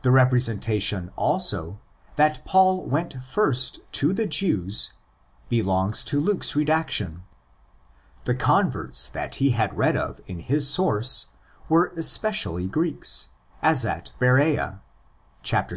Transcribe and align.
The 0.00 0.10
representation, 0.10 1.10
also, 1.14 1.78
that 2.16 2.42
Paul 2.46 2.86
went 2.86 3.22
first 3.22 3.80
to 4.00 4.14
the 4.14 4.24
Jews 4.26 4.94
belongs 5.50 6.02
to 6.04 6.18
Luke's 6.20 6.54
redac 6.54 6.88
tion. 6.88 7.24
The 8.24 8.34
converts 8.34 9.10
he 9.34 9.50
had 9.50 9.76
read 9.76 9.94
of 9.94 10.22
in 10.24 10.38
his 10.40 10.70
source 10.70 11.26
were 11.68 11.92
especially 11.96 12.66
Greeks, 12.66 13.28
as 13.60 13.84
at 13.84 14.12
Bercea 14.18 14.80
(xvii. 15.46 15.76